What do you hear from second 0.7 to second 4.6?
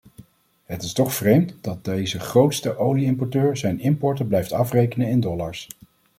is toch vreemd dat deze grootste olie-importeur zijn importen blijft